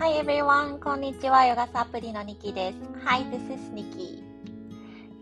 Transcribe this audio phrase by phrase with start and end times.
[0.00, 0.78] Hi everyone!
[0.78, 1.44] こんにちは。
[1.44, 2.78] ヨガサプリのニキです。
[3.04, 4.22] Hi, this is Nikki.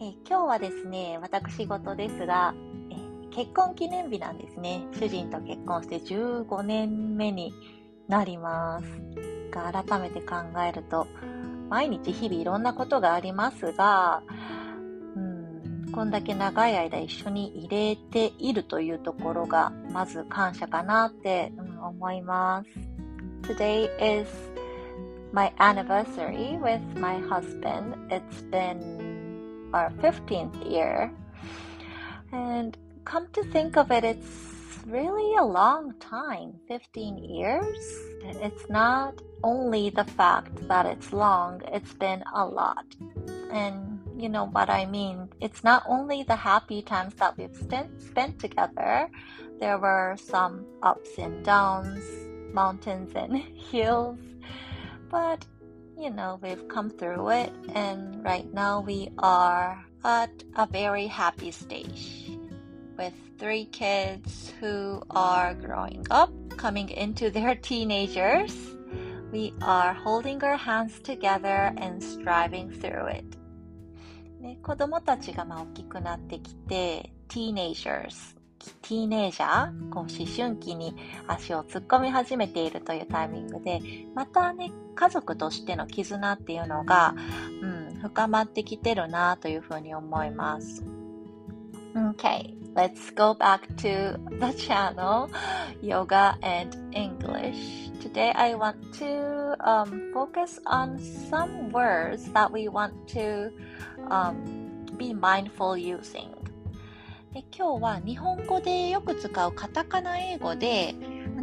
[0.01, 2.55] え今日はですね、私事ですが、
[2.89, 2.95] え
[3.35, 4.87] 結婚記念日なんですね。
[4.93, 7.53] 主人と結婚して15年目に
[8.07, 8.85] なります。
[9.51, 11.09] が改めて考えると、
[11.69, 14.23] 毎日日々いろんなことがありますが、
[15.93, 22.89] こんだけ長い間一緒に入れているというところが、まず感謝かなって、思います。
[23.43, 23.89] Today
[24.23, 24.49] is
[25.33, 27.95] my anniversary with my husband.
[28.11, 31.13] It's been our 15th year.
[32.33, 37.79] And come to think of it, it's really a long time 15 years.
[38.25, 42.87] And it's not only the fact that it's long, it's been a lot.
[43.51, 45.29] And you know what I mean.
[45.41, 49.09] It's not only the happy times that we've spent, spent together,
[49.61, 52.03] there were some ups and downs,
[52.53, 53.37] mountains and
[53.71, 54.19] hills
[55.10, 55.46] but,
[55.98, 61.52] you know, we've come through it, and right now we are at a very happy
[61.52, 62.32] stage
[62.98, 68.56] with three kids who are growing up, coming into their teenagers.
[69.32, 73.38] We are holding our hands together and striving through it.
[74.40, 80.95] ね、子供たちがまあ大きくなってきて、teenagers ティーネイジャー、こう思春期に
[81.27, 83.81] 足を突っ込み始めているというタイミングで、
[84.15, 87.15] またね、家族としての絆っていうのが、
[87.63, 90.85] うん、深まってきてるなというふうに思います。
[91.95, 95.29] Okay, let's go back to the channel
[95.83, 97.91] Yoga and English.
[98.01, 100.99] Today I want to um, focus on
[101.29, 103.51] some words that we want to
[104.11, 106.38] um, be mindful using.
[107.39, 110.97] で今日は日本語でよく使うカタカナ英語で、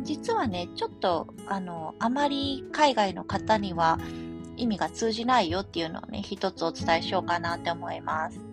[0.03, 3.97] 実はね、ちょっと、あの、あまり海外の方には
[4.57, 8.39] 意味が通じないよっていうのをね、一つお伝えしようかなって思います。
[8.39, 8.45] 結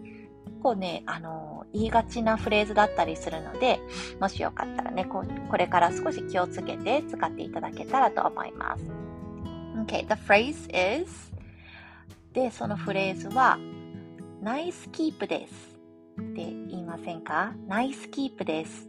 [0.63, 3.81] 構ね、あの、言いがちなフレーズだったりするので、
[4.21, 8.85] もしよかったらね、ここれから少し気をつけて使っていただけたらと思います。
[9.85, 11.33] OK the phrase is
[12.35, 13.59] で、そのフレーズは
[14.45, 15.72] nice keep です。
[16.21, 17.55] って言いませんか？
[17.67, 18.89] ナイスキープです。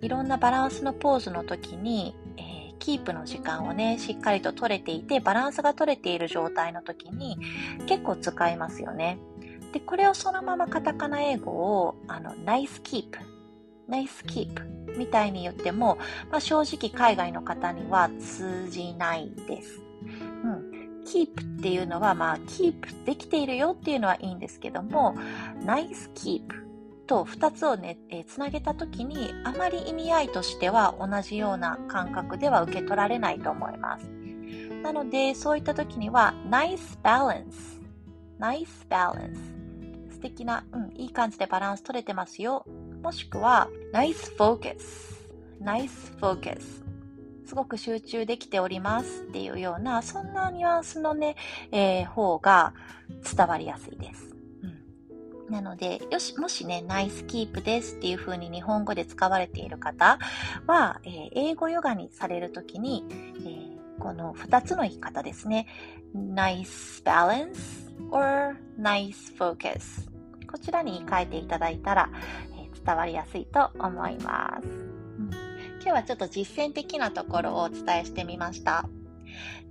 [0.00, 7.38] いろんなバランスのポーズの時に、えー、キープの時間をね、しっかりと取れていて、バランスが取れている状態の時に
[7.86, 9.18] 結構使いますよね。
[9.72, 13.18] で、これをそのままカタカナ英語を、あの、ナイスキープ、
[13.86, 14.62] ナイスキープ
[14.96, 15.98] みたいに言っても、
[16.30, 19.80] まあ、正直海外の方には通じないです。
[21.14, 21.22] うん。
[21.22, 25.14] keep っていうのは、まあ、keep できているよっていうのはいいんですけども、
[25.64, 26.42] nice keep
[27.06, 34.06] と2つをね、え、つなげたときに、あまり意味合いとしては同じような感覚では受け取られないと思います。
[34.82, 37.80] なので、そういったときには、nice balance。
[38.38, 39.34] nice balance。
[40.10, 42.64] 素敵な、うん、いい感じでバランス取れてますよ。
[43.02, 44.76] もしくは、nice focus。
[45.60, 46.89] nice focus。
[47.50, 51.34] すごく集中できておりますっていうような、そんなニュアンスのね、
[51.72, 52.74] えー、方が
[53.36, 54.30] 伝わりやすいです。
[55.48, 60.20] うん、なので、よし、もしね、ナイスキープですっていう風に日本語で使われている方
[60.68, 65.66] は、えー、英語ヨガにされるときに、えー、この2つの言い方ですね。
[66.14, 70.08] nice balance or nice focus
[70.48, 72.10] こちらに言い換えていただいたら、
[72.56, 74.99] え伝わりやすいと思います。
[75.82, 78.88] 今日はちょっと実践的なところをお伝えしてみました。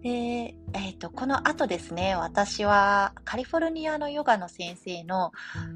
[0.01, 5.31] で、えっ、ー、と、この後ですね、私はカリフォルニアのヨガの先生の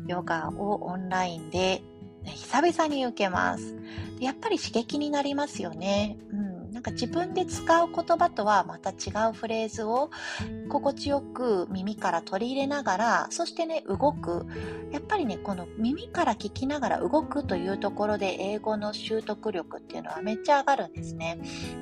[0.07, 1.83] ヨガをオンラインで
[2.25, 3.75] 久々に受けます。
[4.19, 6.17] やっぱり刺激になりますよね。
[6.31, 6.52] うん。
[6.73, 10.09] なんか自分で使う言葉とはまた違うフレーズを
[10.69, 14.47] 心地よく耳から取り入れながら、そしてね、動く。
[14.91, 21.37] やっぱりね、この耳から聞きながら動くというところで英語の習得力っていうのはめっちゃ上がるんですね。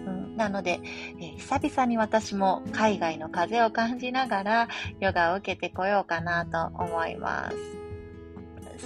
[0.06, 0.82] うん、なので、
[1.20, 4.68] えー、久々に私も海外の風を感じながら
[5.00, 7.82] ヨガを受けてこようかなと思います。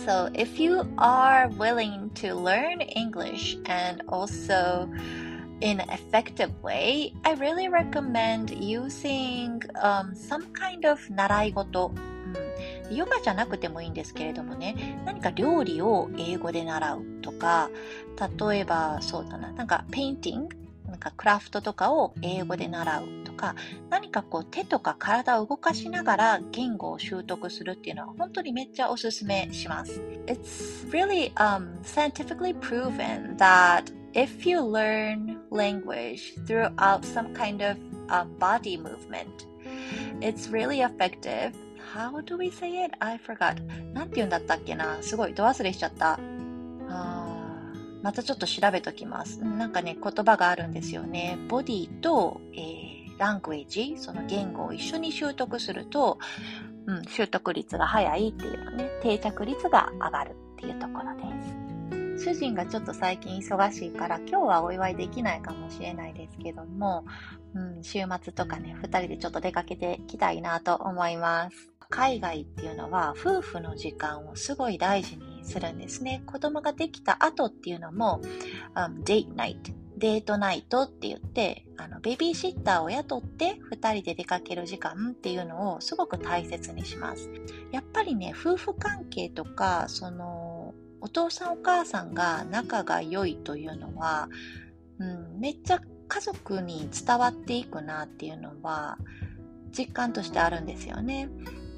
[0.04, 4.90] So, if you are willing to learn English and also
[5.62, 11.92] in an effective way, I really recommend using um, some kind of 習い事。
[12.90, 17.70] うん、ヨガじゃなくてもいいんですけれどもね、何か料理を英語で習うとか、
[18.50, 20.58] 例えばそうだな、なんかペインティング
[20.88, 23.56] なんかクラフトとかを英語で習うとか、
[23.90, 30.02] 何かこう手とか体を動かしながら言語を習得するっていうのは本当にめっちゃおすすめします。
[30.28, 37.78] It's really、um, scientifically proven that if you learn language throughout some kind of
[38.10, 39.48] a body movement.
[40.22, 41.54] It's really effective.
[41.94, 42.92] How do we say it?
[43.00, 43.62] I forgot.
[43.94, 44.98] なんて言うんだったっけな？
[45.02, 46.20] すごい、ど忘れしちゃった。
[46.90, 47.72] あ
[48.04, 49.44] またちょっと調べときます。
[49.44, 51.38] なんかね、言葉があるんですよね。
[51.48, 56.20] ボディと、えー、ラングエージ、その言語を一緒に習得すると、
[56.86, 61.65] うん、習得率が早いっていうのね、定着率が上がるっていうところです。
[62.26, 67.06] 主人がちょっと最近忙しいから今日はお祝いできないかもしれないですけども、
[67.54, 71.70] うん、週末とかね、二人でちょっと出かけてきたいなと思います。
[71.92, 76.24] 海外っていうのは夫婦の時間をすごい大事にするんですね。
[76.26, 78.20] 子供ができた後っていうのも、
[78.74, 87.30] um, date night デートナイトって言って、あの、ベビーシッターを雇って2人で出かける時間っていうのをすごく大切にします。
[87.72, 90.45] やっぱりね、夫婦関係とか、その、
[91.02, 94.30] お父さんお母さんが仲が良いというのは、
[95.00, 98.98] うん、めっちゃ家族に伝わっていくなっていうのは、
[99.78, 101.30] 実感としてあるんですよね。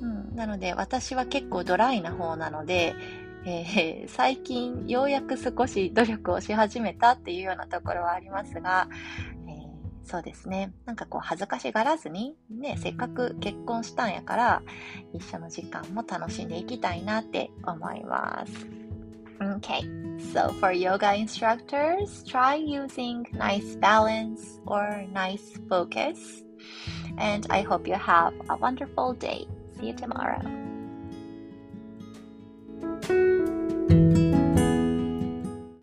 [0.02, 2.96] うん、なので私は結構ドライな方なので、
[3.46, 8.88] えー、最近ようやく少し努力をし始めたっていうようなところはありますが、
[9.48, 10.74] えー、そうですね。
[10.86, 14.62] なんかこう恥ずかしがらずに、ね、せっかく結婚したんやから、
[15.14, 18.87] 一緒の時間も楽しんでいきたいなって思います。
[19.42, 19.84] Okay,
[20.34, 26.44] so for yoga instructors, try using nice balance or nice focus.
[27.18, 29.48] And I hope you have a wonderful day.
[29.78, 30.42] See you tomorrow.